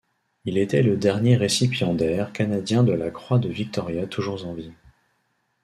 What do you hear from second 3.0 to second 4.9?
croix de Victoria toujours en vie.